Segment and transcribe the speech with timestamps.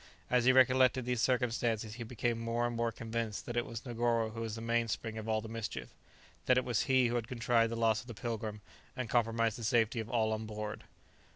[0.31, 4.31] As he recollected these circumstances he became more and more convinced that it was Negoro
[4.31, 5.89] who was the mainspring of all the mischief;
[6.47, 8.61] that it was he who had contrived the loss of the "Pilgrim,"
[8.97, 10.85] and compromised the safety of all on board.